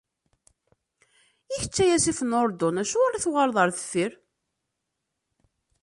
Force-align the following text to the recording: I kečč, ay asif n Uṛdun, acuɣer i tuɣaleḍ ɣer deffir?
I 1.53 1.55
kečč, 1.61 1.75
ay 1.83 1.91
asif 1.95 2.19
n 2.23 2.37
Uṛdun, 2.41 2.81
acuɣer 2.81 3.11
i 3.13 3.19
tuɣaleḍ 3.23 3.57
ɣer 3.59 3.69
deffir? 3.71 4.11